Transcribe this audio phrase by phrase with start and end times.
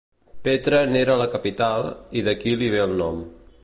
[0.47, 1.89] Petra n'era la capital,
[2.23, 3.27] i d'aquí li ve el nom.